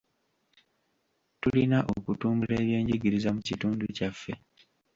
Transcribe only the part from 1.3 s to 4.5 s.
Tulina okutumbula eby'enjigiriza mu kitundu kyaffe.